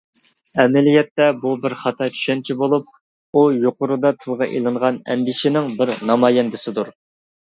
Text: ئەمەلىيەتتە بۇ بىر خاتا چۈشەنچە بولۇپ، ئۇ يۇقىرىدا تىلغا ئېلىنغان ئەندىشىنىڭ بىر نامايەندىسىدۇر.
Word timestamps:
ئەمەلىيەتتە 0.61 1.25
بۇ 1.41 1.49
بىر 1.65 1.73
خاتا 1.81 2.07
چۈشەنچە 2.13 2.55
بولۇپ، 2.61 2.87
ئۇ 3.39 3.43
يۇقىرىدا 3.67 4.13
تىلغا 4.23 4.47
ئېلىنغان 4.55 4.97
ئەندىشىنىڭ 5.15 5.71
بىر 5.83 5.91
نامايەندىسىدۇر. 6.13 6.91